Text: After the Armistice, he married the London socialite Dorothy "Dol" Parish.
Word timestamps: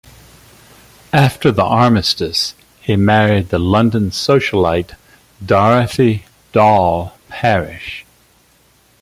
After 1.13 1.51
the 1.51 1.61
Armistice, 1.63 2.55
he 2.81 2.95
married 2.95 3.49
the 3.49 3.59
London 3.59 4.09
socialite 4.09 4.95
Dorothy 5.45 6.25
"Dol" 6.51 7.13
Parish. 7.29 8.03